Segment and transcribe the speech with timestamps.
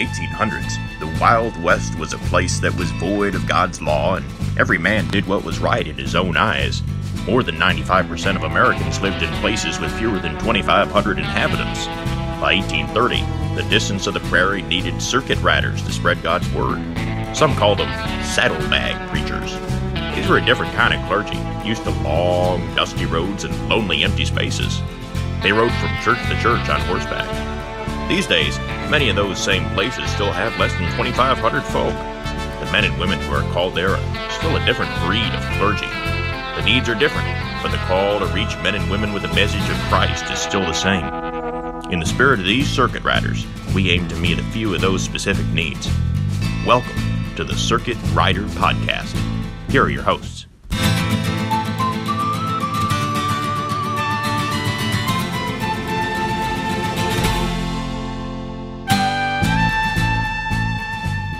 [0.00, 4.24] 1800s, the Wild West was a place that was void of God's law, and
[4.58, 6.82] every man did what was right in his own eyes.
[7.26, 11.86] More than 95% of Americans lived in places with fewer than 2,500 inhabitants.
[12.40, 16.78] By 1830, the distance of the prairie needed circuit riders to spread God's word.
[17.36, 17.90] Some called them
[18.24, 19.52] saddlebag preachers.
[20.16, 21.38] These were a different kind of clergy,
[21.68, 24.80] used to long, dusty roads and lonely, empty spaces.
[25.42, 27.49] They rode from church to church on horseback.
[28.10, 28.58] These days,
[28.90, 31.94] many of those same places still have less than 2,500 folk.
[31.94, 35.86] The men and women who are called there are still a different breed of clergy.
[36.56, 37.28] The needs are different,
[37.62, 40.62] but the call to reach men and women with the message of Christ is still
[40.62, 41.06] the same.
[41.92, 43.46] In the spirit of these circuit riders,
[43.76, 45.88] we aim to meet a few of those specific needs.
[46.66, 47.00] Welcome
[47.36, 49.16] to the Circuit Rider Podcast.
[49.70, 50.49] Here are your hosts.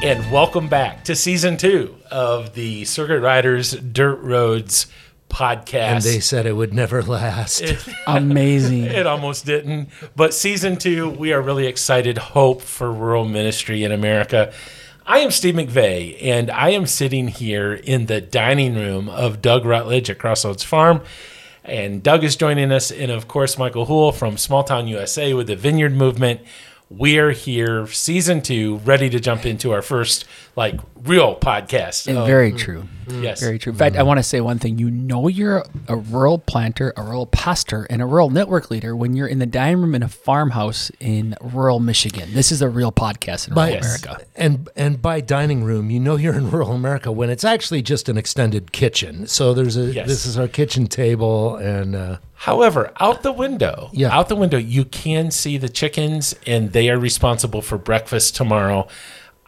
[0.02, 4.86] And welcome back to season two of the Circuit Riders Dirt Roads
[5.28, 5.74] podcast.
[5.74, 7.62] And they said it would never last.
[8.06, 8.84] Amazing.
[8.90, 9.90] It almost didn't.
[10.16, 12.16] But season two, we are really excited.
[12.16, 14.54] Hope for rural ministry in America.
[15.04, 19.66] I am Steve McVeigh, and I am sitting here in the dining room of Doug
[19.66, 21.02] Rutledge at Crossroads Farm.
[21.62, 25.46] And Doug is joining us, and of course, Michael Hool from Small Town USA with
[25.48, 26.40] the Vineyard Movement.
[26.90, 30.24] We are here, season two, ready to jump into our first
[30.56, 32.06] like real podcast.
[32.06, 32.58] And of- very mm.
[32.58, 32.84] true.
[33.06, 33.22] Mm.
[33.22, 33.72] yes, Very true.
[33.72, 34.06] In fact, I mm.
[34.06, 34.78] want to say one thing.
[34.78, 39.14] You know you're a rural planter, a rural pastor, and a rural network leader when
[39.14, 42.28] you're in the dining room in a farmhouse in rural Michigan.
[42.34, 44.24] This is a real podcast in rural By- America.
[44.36, 48.08] And and by dining room, you know you're in rural America when it's actually just
[48.08, 49.26] an extended kitchen.
[49.26, 50.06] So there's a Yes.
[50.06, 54.16] this is our kitchen table and uh, However, out the window, Yeah.
[54.16, 58.88] out the window, you can see the chickens, and they are responsible for breakfast tomorrow.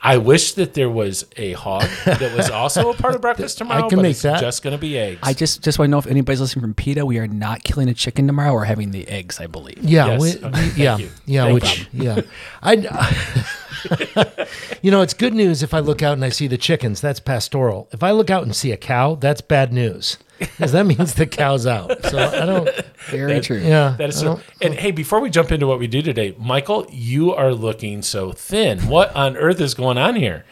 [0.04, 3.86] I wish that there was a hog that was also a part of breakfast tomorrow.
[3.86, 4.40] I can but make it's that.
[4.40, 5.20] just going to be eggs.
[5.22, 7.06] I just just want to know if anybody's listening from PETA.
[7.06, 8.52] We are not killing a chicken tomorrow.
[8.52, 9.78] We're having the eggs, I believe.
[9.82, 10.20] yeah, Yes.
[10.20, 11.08] we, Okay, we- thank yeah, you.
[11.26, 12.20] yeah, Thank which yeah,
[12.62, 13.46] I.
[14.82, 17.00] you know, it's good news if I look out and I see the chickens.
[17.00, 17.88] That's pastoral.
[17.92, 21.26] If I look out and see a cow, that's bad news because that means the
[21.26, 22.04] cow's out.
[22.04, 22.68] So I don't.
[23.06, 23.58] Very true.
[23.58, 24.40] Yeah, that is I so.
[24.60, 28.32] And hey, before we jump into what we do today, Michael, you are looking so
[28.32, 28.80] thin.
[28.88, 30.44] What on earth is going on here?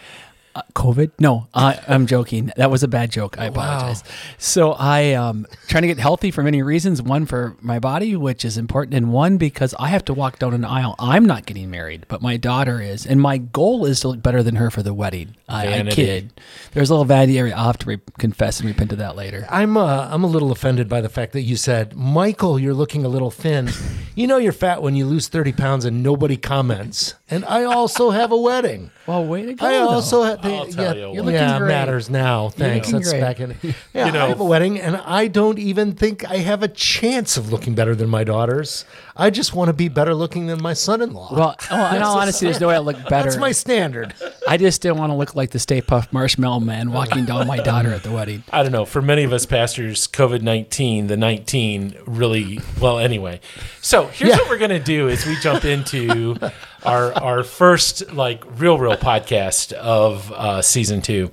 [0.74, 1.12] COVID?
[1.18, 2.52] No, I, I'm joking.
[2.56, 3.38] That was a bad joke.
[3.38, 4.02] I apologize.
[4.38, 7.00] So I um trying to get healthy for many reasons.
[7.02, 10.54] One for my body, which is important, and one because I have to walk down
[10.54, 10.94] an aisle.
[10.98, 14.42] I'm not getting married, but my daughter is, and my goal is to look better
[14.42, 15.36] than her for the wedding.
[15.48, 16.32] I, I kid.
[16.72, 17.54] There's a little vanity area.
[17.56, 19.46] I'll have to re- confess and repent of that later.
[19.50, 23.04] I'm uh, I'm a little offended by the fact that you said, Michael, you're looking
[23.04, 23.70] a little thin.
[24.14, 27.14] you know you're fat when you lose 30 pounds and nobody comments.
[27.32, 28.90] And I also have a wedding.
[29.06, 29.66] Well, way to go.
[29.66, 29.88] I though.
[29.88, 30.44] also have.
[30.44, 31.14] I'll tell yeah, you what.
[31.14, 31.68] You're looking yeah, great.
[31.68, 32.48] matters now.
[32.50, 32.88] Thanks.
[32.88, 33.20] looking That's great.
[33.20, 33.74] back in.
[33.94, 36.68] Yeah, You know- I have a wedding, and I don't even think I have a
[36.68, 38.84] chance of looking better than my daughters.
[39.16, 41.34] I just want to be better looking than my son-in-law.
[41.34, 43.24] Well, oh, in all honesty, there's no way I look better.
[43.24, 44.14] that's my standard.
[44.48, 47.58] I just didn't want to look like the Stay Puft Marshmallow Man walking down my
[47.58, 48.44] daughter at the wedding.
[48.50, 48.84] I don't know.
[48.84, 52.98] For many of us pastors, COVID nineteen, the nineteen really well.
[52.98, 53.40] Anyway,
[53.82, 54.36] so here's Yeah.
[54.38, 56.34] what we're gonna do: is we jump into
[56.84, 61.30] our our first like real real podcast of uh, season two.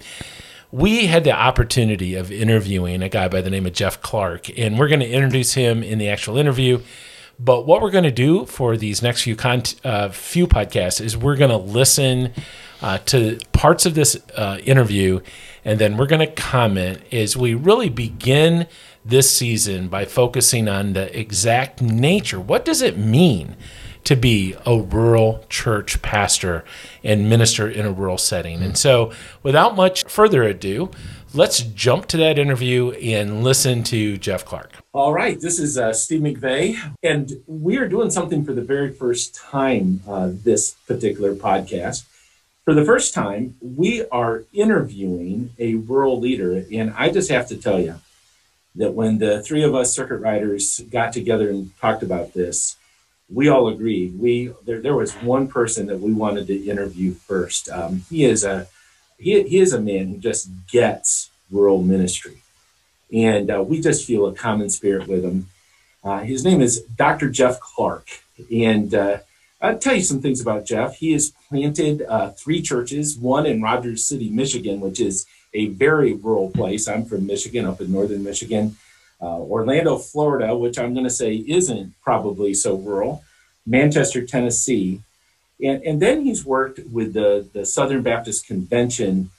[0.72, 4.78] We had the opportunity of interviewing a guy by the name of Jeff Clark, and
[4.78, 6.82] we're going to introduce him in the actual interview.
[7.40, 11.16] But what we're going to do for these next few con- uh, few podcasts is
[11.16, 12.34] we're going to listen
[12.82, 15.22] uh, to parts of this uh, interview,
[15.64, 18.68] and then we're going to comment as we really begin
[19.06, 22.40] this season by focusing on the exact nature.
[22.40, 23.56] What does it mean
[24.08, 26.64] to be a rural church pastor
[27.04, 28.64] and minister in a rural setting?
[28.64, 29.12] And so,
[29.44, 30.92] without much further ado,
[31.34, 34.72] let's jump to that interview and listen to Jeff Clark.
[34.94, 38.94] All right, this is uh, Steve McVeigh, and we are doing something for the very
[38.94, 42.06] first time uh, this particular podcast.
[42.64, 47.58] For the first time, we are interviewing a rural leader, and I just have to
[47.58, 47.96] tell you
[48.76, 52.78] that when the three of us circuit riders got together and talked about this,
[53.30, 54.20] we all agreed.
[54.20, 57.70] We there, there was one person that we wanted to interview first.
[57.70, 58.68] Um, he is a
[59.18, 62.42] he, he is a man who just gets rural ministry,
[63.12, 65.48] and uh, we just feel a common spirit with him.
[66.04, 67.30] Uh, his name is Dr.
[67.30, 68.08] Jeff Clark,
[68.52, 69.18] and uh,
[69.62, 70.98] I'll tell you some things about Jeff.
[70.98, 76.14] He has planted uh, three churches, one in Rogers City, Michigan, which is a very
[76.14, 76.88] rural place.
[76.88, 78.78] I'm from Michigan, up in northern Michigan.
[79.22, 83.24] Uh, Orlando, Florida, which I'm going to say isn't probably so rural.
[83.66, 85.02] Manchester, Tennessee,
[85.60, 89.32] And, and then he's worked with the, the Southern Baptist Convention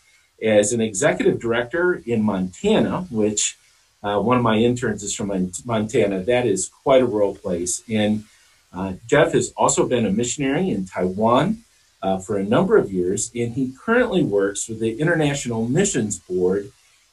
[0.42, 3.56] as an executive director in Montana, which
[4.02, 6.20] uh, one of my interns is from Montana.
[6.20, 7.82] That is quite a rural place.
[7.88, 8.24] And
[8.72, 11.58] uh, Jeff has also been a missionary in Taiwan
[12.02, 16.70] uh, for a number of years, and he currently works with the International Missions Board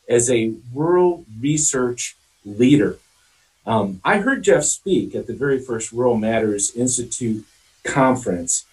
[0.08, 2.16] as a rural research
[2.46, 3.00] leader.
[3.66, 7.46] Um, I heard Jeff speak at the very first Rural Matters Institute
[7.84, 8.66] conference,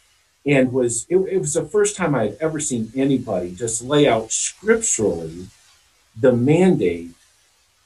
[0.44, 4.06] and was it, it was the first time I had ever seen anybody just lay
[4.06, 5.46] out scripturally
[6.18, 7.12] the mandate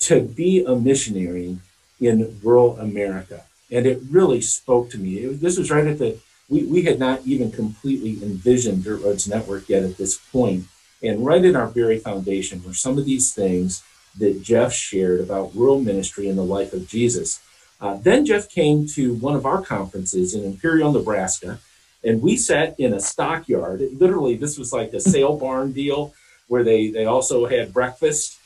[0.00, 1.59] to be a missionary
[2.00, 3.44] in rural America.
[3.71, 5.19] And it really spoke to me.
[5.19, 6.19] It, this was right at the,
[6.49, 10.65] we, we had not even completely envisioned Dirt Roads Network yet at this point.
[11.03, 13.83] And right in our very foundation were some of these things
[14.18, 17.40] that Jeff shared about rural ministry and the life of Jesus.
[17.80, 21.58] Uh, then Jeff came to one of our conferences in Imperial, Nebraska,
[22.02, 23.82] and we sat in a stockyard.
[23.92, 26.14] Literally, this was like a sale barn deal
[26.48, 28.38] where they, they also had breakfast.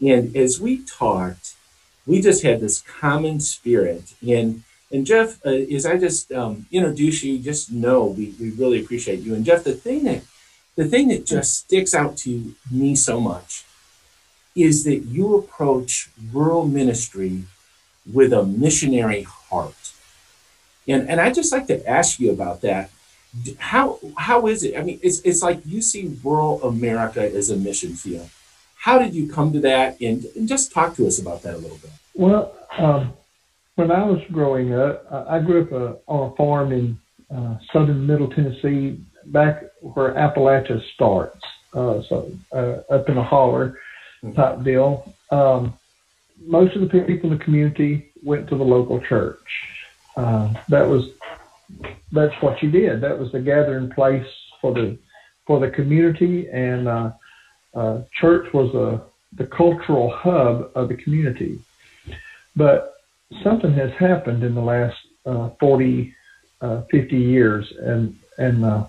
[0.00, 1.54] And as we talked,
[2.06, 4.14] we just had this common spirit.
[4.26, 8.80] And and Jeff, uh, as I just um, introduce you, just know we, we really
[8.80, 9.34] appreciate you.
[9.34, 10.22] And Jeff, the thing that
[10.76, 13.64] the thing that just sticks out to me so much
[14.54, 17.44] is that you approach rural ministry
[18.12, 19.92] with a missionary heart.
[20.86, 22.90] And and I just like to ask you about that.
[23.58, 24.76] How how is it?
[24.76, 28.28] I mean, it's it's like you see rural America as a mission field.
[28.76, 29.98] How did you come to that?
[30.00, 31.90] And, and just talk to us about that a little bit.
[32.14, 33.14] Well, um,
[33.76, 36.98] when I was growing up, I grew up uh, on a farm in
[37.34, 41.40] uh, southern Middle Tennessee, back where Appalachia starts,
[41.72, 43.78] uh, so uh, up in a holler.
[44.32, 45.12] Type deal.
[45.30, 45.74] Um,
[46.46, 49.38] most of the people in the community went to the local church.
[50.16, 51.10] Uh, that was
[52.12, 53.00] that's what you did.
[53.00, 54.26] That was the gathering place
[54.60, 54.98] for the
[55.46, 57.12] for the community, and uh,
[57.74, 59.02] uh, church was a
[59.36, 61.58] the cultural hub of the community.
[62.54, 62.94] But
[63.42, 66.14] something has happened in the last uh, 40,
[66.60, 68.84] uh, 50 years, and and uh,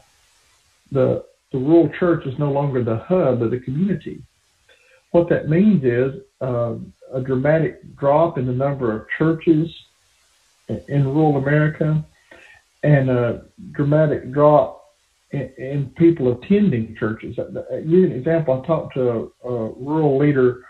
[0.91, 4.21] the the rural church is no longer the hub of the community.
[5.15, 6.75] What that means is uh,
[7.13, 9.73] a dramatic drop in the number of churches
[10.67, 12.05] in rural America,
[12.83, 14.93] and a dramatic drop
[15.31, 17.39] in, people attending churches.
[17.39, 18.61] Uh, give an example.
[18.61, 20.65] I talked to a, a rural leader.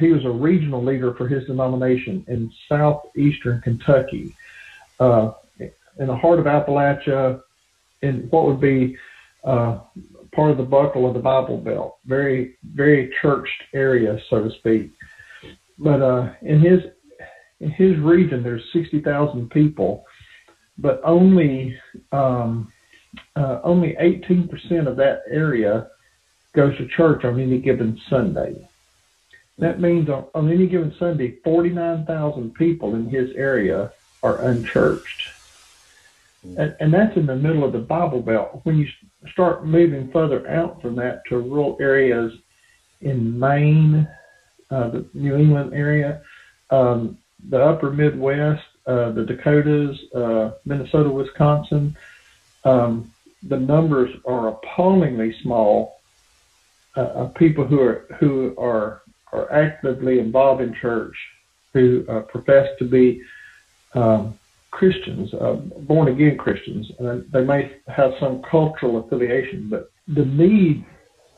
[0.00, 4.34] He was a regional leader for his denomination in southeastern Kentucky,
[5.00, 7.42] uh, in the heart of Appalachia,
[8.00, 8.96] in what would be
[9.44, 9.80] uh,
[10.36, 14.92] part of the buckle of the Bible Belt, very very churched area, so to speak.
[15.78, 16.80] But uh, in his
[17.60, 20.04] in his region, there's sixty thousand people,
[20.78, 21.76] but only
[22.12, 22.72] um,
[23.34, 25.88] uh, only 18% of that area
[26.54, 28.68] goes to church on any given Sunday.
[29.58, 33.92] That means on, on any given Sunday, 49,000 people in his area
[34.22, 35.30] are unchurched.
[36.58, 38.60] And, and, that's in the middle of the Bible Belt.
[38.64, 38.88] When you
[39.32, 42.32] start moving further out from that to rural areas
[43.00, 44.08] in Maine,
[44.70, 46.22] uh, the New England area,
[46.70, 51.96] um, the upper Midwest, uh, the Dakotas, uh, Minnesota, Wisconsin,
[52.64, 53.12] um,
[53.42, 56.00] the numbers are appallingly small
[56.96, 61.16] uh, of people who are who are are actively involved in church,
[61.72, 63.22] who uh, profess to be
[63.94, 64.38] um,
[64.76, 65.54] Christians, uh,
[65.88, 66.86] born again Christians.
[66.98, 70.84] And they may have some cultural affiliation, but the need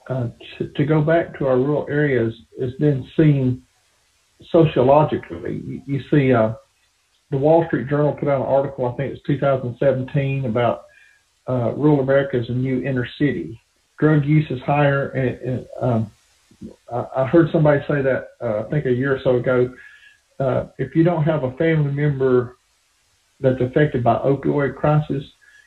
[0.09, 3.63] uh, to, to, go back to our rural areas is then seen
[4.51, 5.63] sociologically.
[5.65, 6.55] You, you see, uh,
[7.31, 10.87] the Wall Street Journal put out an article, I think it's 2017, about
[11.49, 13.61] uh, rural America is a new inner city.
[14.01, 16.11] Drug use is higher, and, and um,
[16.93, 19.73] I, I, heard somebody say that uh, I think a year or so ago.
[20.41, 22.58] Uh, if you don't have a family member
[23.41, 25.25] that's affected by opioid crisis,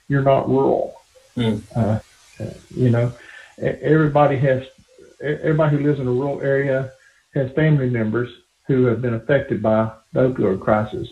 [0.08, 0.96] you're not rural.
[1.38, 2.02] Mm.
[2.76, 3.14] you know,
[3.58, 4.68] everybody has
[5.22, 6.92] everybody who lives in a rural area
[7.34, 8.30] has family members
[8.68, 11.08] who have been affected by the opioid crisis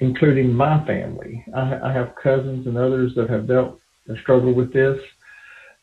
[0.00, 1.44] including my family.
[1.54, 5.00] I, I have cousins and others that have dealt and struggled with this.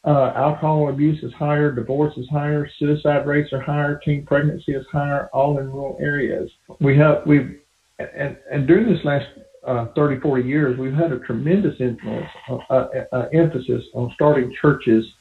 [0.03, 4.85] Uh, alcohol abuse is higher, divorce is higher, suicide rates are higher, teen pregnancy is
[4.91, 6.49] higher, all in rural areas.
[6.79, 7.59] We have we've
[7.99, 9.27] and, and during this last
[9.63, 14.53] uh, 30, 40 years, we've had a tremendous influence, uh, uh, uh emphasis on starting
[14.53, 15.13] churches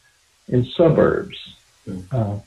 [0.49, 1.56] in suburbs,
[2.12, 2.38] uh,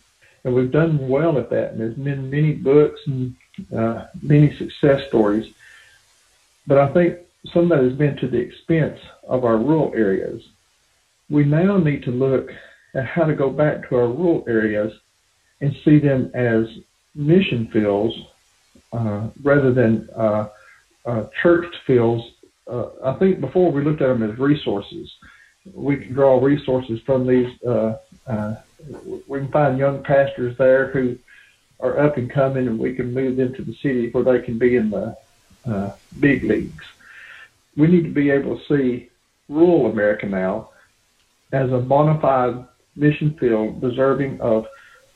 [0.43, 1.71] and we've done well at that.
[1.71, 3.35] And there's been many books and
[3.75, 5.53] uh, many success stories
[6.65, 7.19] but I think
[7.51, 10.47] some of that has been to the expense of our rural areas.
[11.29, 12.51] We now need to look
[12.93, 14.93] at how to go back to our rural areas
[15.61, 16.67] and see them as
[17.15, 18.15] mission fields
[18.91, 20.09] uh, rather than
[21.05, 22.23] uh, uh, church fields.
[22.67, 25.11] Uh, I think before we looked at them as resources.
[25.73, 27.61] We can draw resources from these.
[27.63, 28.55] Uh, uh,
[29.27, 31.17] we can find young pastors there who
[31.79, 34.57] are up and coming, and we can move them to the city where they can
[34.57, 35.17] be in the
[36.19, 36.85] big leagues.
[37.77, 39.09] We need to be able to see
[39.47, 40.69] rural America now
[41.53, 44.67] as a bona fide mission field deserving of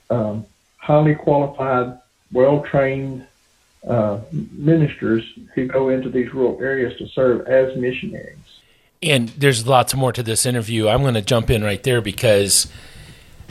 [0.09, 0.45] um,
[0.77, 1.99] highly qualified,
[2.31, 3.27] well trained
[3.87, 8.37] uh, ministers who go into these rural areas to serve as missionaries.
[9.01, 10.87] And there's lots more to this interview.
[10.87, 12.67] I'm going to jump in right there because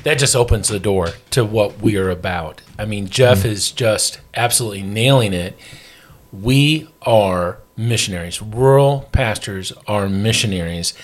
[0.02, 2.62] that just opens the door to what we are about.
[2.78, 3.48] I mean, Jeff mm-hmm.
[3.48, 5.56] is just absolutely nailing it.
[6.32, 8.42] We are missionaries.
[8.42, 10.94] Rural pastors are missionaries.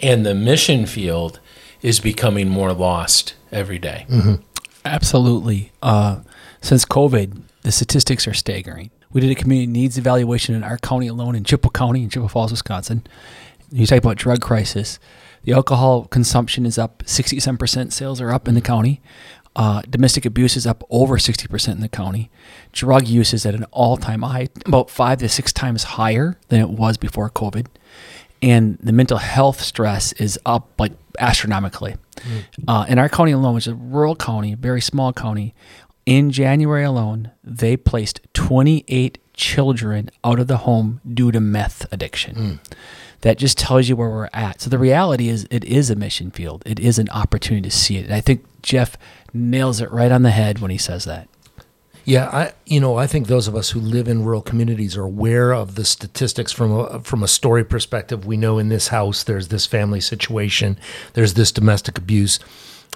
[0.00, 1.40] And the mission field
[1.82, 4.06] is becoming more lost every day.
[4.08, 4.42] Mm-hmm.
[4.84, 5.72] Absolutely.
[5.82, 6.20] Uh,
[6.62, 8.90] since COVID, the statistics are staggering.
[9.12, 12.28] We did a community needs evaluation in our county alone, in Chippewa County, in Chippewa
[12.28, 13.04] Falls, Wisconsin.
[13.72, 14.98] You talk about drug crisis.
[15.42, 17.92] The alcohol consumption is up 67%.
[17.92, 19.00] Sales are up in the county.
[19.56, 22.30] Uh, domestic abuse is up over 60% in the county.
[22.72, 26.60] Drug use is at an all time high, about five to six times higher than
[26.60, 27.66] it was before COVID.
[28.42, 31.96] And the mental health stress is up like astronomically.
[32.16, 32.44] Mm.
[32.68, 35.54] Uh, in our county alone, which is a rural county, very small county,
[36.10, 42.34] in January alone, they placed 28 children out of the home due to meth addiction.
[42.34, 42.74] Mm.
[43.20, 44.60] That just tells you where we're at.
[44.60, 46.64] So the reality is, it is a mission field.
[46.66, 48.06] It is an opportunity to see it.
[48.06, 48.98] And I think Jeff
[49.32, 51.28] nails it right on the head when he says that.
[52.04, 55.04] Yeah, I you know I think those of us who live in rural communities are
[55.04, 58.26] aware of the statistics from a, from a story perspective.
[58.26, 60.78] We know in this house there's this family situation,
[61.12, 62.40] there's this domestic abuse.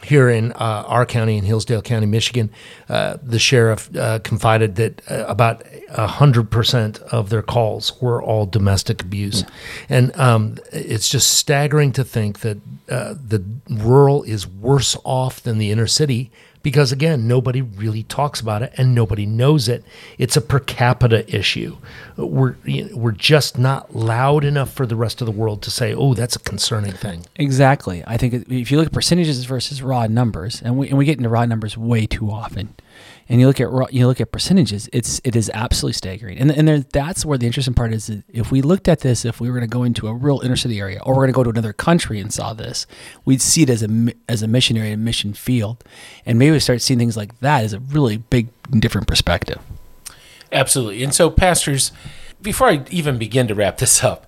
[0.04, 2.50] Here in uh, our county, in Hillsdale County, Michigan,
[2.88, 5.62] uh, the sheriff uh, confided that uh, about
[5.96, 9.44] hundred percent of their calls were all domestic abuse,
[9.88, 12.58] and um, it's just staggering to think that
[12.88, 16.30] uh, the rural is worse off than the inner city
[16.64, 19.85] because again, nobody really talks about it and nobody knows it.
[20.18, 21.76] It's a per capita issue.
[22.16, 22.56] We're
[22.92, 26.35] we're just not loud enough for the rest of the world to say, "Oh, that's
[26.35, 28.02] a concerning thing." Exactly.
[28.06, 31.18] I think if you look at percentages versus raw numbers, and we and we get
[31.18, 32.75] into raw numbers way too often
[33.28, 36.38] and you look at you look at percentages, it's it is absolutely staggering.
[36.38, 38.11] And and there, that's where the interesting part is.
[38.28, 40.57] If we looked at this, if we were going to go into a real inner
[40.57, 42.87] city area, or we're going to go to another country and saw this,
[43.25, 45.83] we'd see it as a as a missionary and mission field,
[46.26, 49.61] and maybe we start seeing things like that as a really big different perspective.
[50.52, 51.02] Absolutely.
[51.02, 51.93] And so, pastors,
[52.43, 54.26] before I even begin to wrap this up,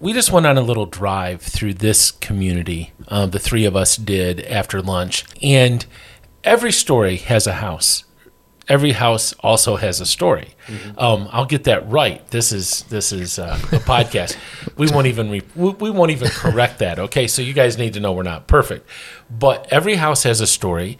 [0.00, 2.92] we just went on a little drive through this community.
[3.08, 5.84] Uh, the three of us did after lunch, and
[6.44, 8.04] every story has a house
[8.68, 10.54] every house also has a story.
[10.66, 10.98] Mm-hmm.
[10.98, 12.26] Um, I'll get that right.
[12.30, 14.36] This is this is uh, a podcast.
[14.76, 16.98] we won't even re- we, we won't even correct that.
[16.98, 18.88] Okay, so you guys need to know we're not perfect,
[19.30, 20.98] but every house has a story.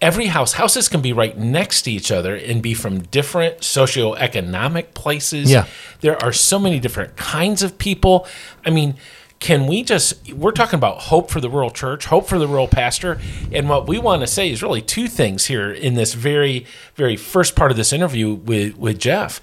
[0.00, 4.92] Every house houses can be right next to each other and be from different socioeconomic
[4.92, 5.50] places.
[5.50, 5.66] Yeah,
[6.00, 8.26] there are so many different kinds of people.
[8.66, 8.96] I mean
[9.44, 12.66] can we just we're talking about hope for the rural church hope for the rural
[12.66, 13.20] pastor.
[13.52, 17.14] And what we want to say is really two things here in this very very
[17.14, 19.42] first part of this interview with with jeff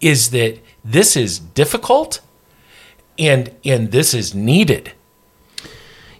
[0.00, 2.22] is that this is difficult
[3.18, 4.92] and and this is needed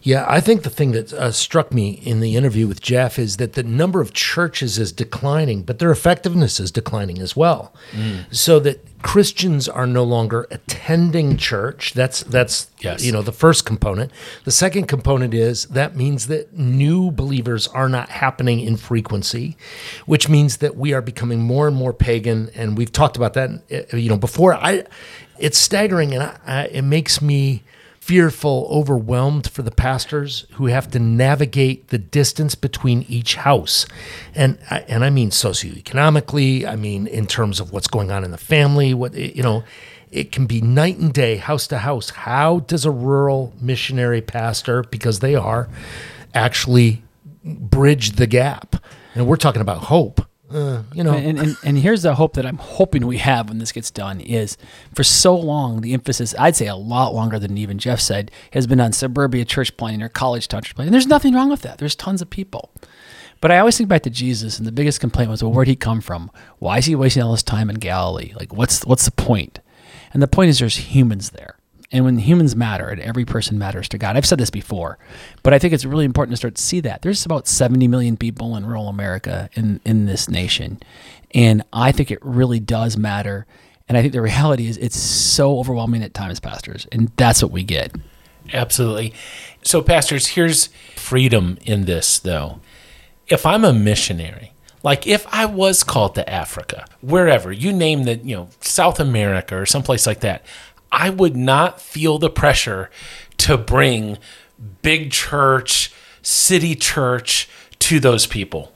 [0.04, 3.38] yeah, I think the thing that uh, struck me in the interview with Jeff is
[3.38, 7.75] that the number of churches is declining, but their effectiveness is declining as well.
[7.92, 8.32] Mm.
[8.32, 11.94] So that Christians are no longer attending church.
[11.94, 13.02] That's that's yes.
[13.02, 14.12] you know the first component.
[14.44, 19.56] The second component is that means that new believers are not happening in frequency,
[20.04, 22.50] which means that we are becoming more and more pagan.
[22.54, 24.52] And we've talked about that, uh, you know, before.
[24.52, 24.84] I,
[25.38, 27.62] it's staggering, and I, I, it makes me
[28.04, 33.87] fearful, overwhelmed for the pastors who have to navigate the distance between each house.
[34.34, 38.37] And and I mean socioeconomically, I mean in terms of what's going on in the
[38.37, 39.64] family, what you know,
[40.11, 42.11] it can be night and day, house to house.
[42.11, 45.70] How does a rural missionary pastor, because they are,
[46.34, 47.02] actually
[47.42, 48.76] bridge the gap?
[49.14, 51.15] And we're talking about hope uh, you know.
[51.15, 54.21] And, and, and here's the hope that I'm hoping we have when this gets done
[54.21, 54.57] is
[54.95, 58.67] for so long the emphasis I'd say a lot longer than even Jeff said has
[58.67, 60.89] been on suburbia church planting or college church planting.
[60.89, 61.79] And there's nothing wrong with that.
[61.79, 62.71] There's tons of people.
[63.41, 65.77] But I always think back to Jesus, and the biggest complaint was, well, where'd he
[65.77, 66.31] come from?
[66.61, 68.33] Why is he wasting all his time in Galilee?
[68.35, 69.61] Like, what's what's the point?
[70.13, 71.59] And the point is, there's humans there.
[71.93, 74.99] And when humans matter and every person matters to God, I've said this before,
[75.43, 77.03] but I think it's really important to start to see that.
[77.03, 80.81] There's about 70 million people in rural America in, in this nation.
[81.33, 83.47] And I think it really does matter.
[83.88, 86.87] And I think the reality is it's so overwhelming at times, pastors.
[86.91, 87.95] And that's what we get.
[88.53, 89.14] Absolutely.
[89.62, 92.61] So, pastors, here's freedom in this, though.
[93.26, 98.17] If I'm a missionary, like if I was called to Africa, wherever, you name the,
[98.17, 100.45] you know, South America or someplace like that,
[100.95, 102.89] I would not feel the pressure
[103.39, 104.17] to bring
[104.81, 107.49] big church, city church
[107.81, 108.74] to those people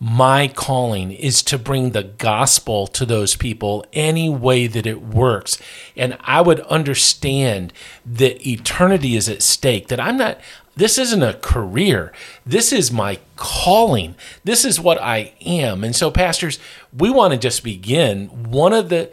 [0.00, 5.58] my calling is to bring the gospel to those people any way that it works.
[5.96, 7.72] And I would understand
[8.06, 10.38] that eternity is at stake, that I'm not,
[10.76, 12.12] this isn't a career.
[12.46, 14.14] This is my calling.
[14.44, 15.82] This is what I am.
[15.82, 16.60] And so, pastors,
[16.96, 18.28] we want to just begin.
[18.28, 19.10] One of the,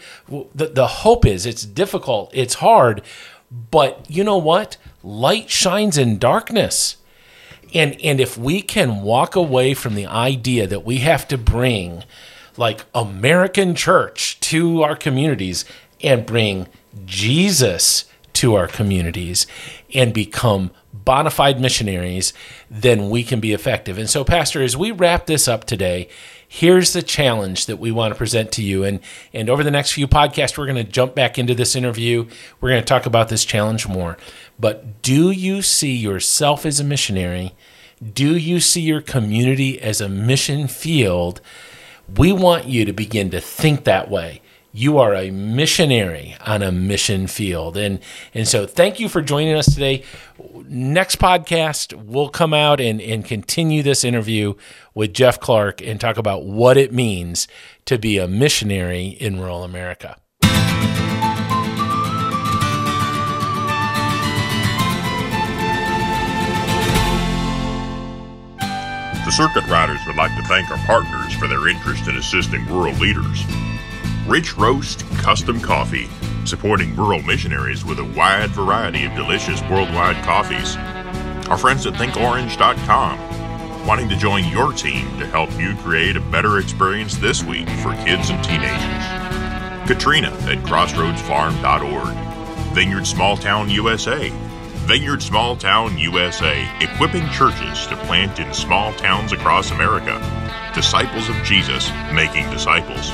[0.54, 3.02] the, the hope is it's difficult, it's hard,
[3.72, 4.78] but you know what?
[5.02, 6.98] Light shines in darkness.
[7.76, 12.04] And and if we can walk away from the idea that we have to bring
[12.58, 15.66] like American church to our communities
[16.02, 16.68] and bring
[17.06, 19.46] Jesus to our communities
[19.94, 20.72] and become
[21.06, 22.34] bona fide missionaries,
[22.70, 23.98] then we can be effective.
[23.98, 26.10] And so, Pastor, as we wrap this up today,
[26.48, 28.84] here's the challenge that we want to present to you.
[28.84, 29.00] And,
[29.32, 32.28] and over the next few podcasts, we're going to jump back into this interview.
[32.60, 34.18] We're going to talk about this challenge more.
[34.60, 37.54] But do you see yourself as a missionary?
[38.14, 41.40] Do you see your community as a mission field?
[42.18, 44.42] We want you to begin to think that way.
[44.78, 47.78] You are a missionary on a mission field.
[47.78, 48.02] And,
[48.34, 50.04] and so thank you for joining us today.
[50.68, 54.56] Next podcast, we'll come out and, and continue this interview
[54.94, 57.48] with Jeff Clark and talk about what it means
[57.86, 60.18] to be a missionary in rural America.
[69.24, 72.94] The Circuit Riders would like to thank our partners for their interest in assisting rural
[72.96, 73.46] leaders.
[74.28, 76.10] Rich Roast Custom Coffee,
[76.46, 80.76] supporting rural missionaries with a wide variety of delicious worldwide coffees.
[81.48, 86.58] Our friends at ThinkOrange.com, wanting to join your team to help you create a better
[86.58, 89.06] experience this week for kids and teenagers.
[89.88, 92.16] Katrina at CrossroadsFarm.org.
[92.74, 94.30] Vineyard Small Town USA,
[94.88, 100.20] Vineyard Small Town USA, equipping churches to plant in small towns across America.
[100.74, 103.12] Disciples of Jesus making disciples.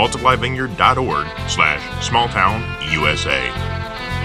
[0.00, 3.52] MultiplyVineyard.org slash smalltownusa.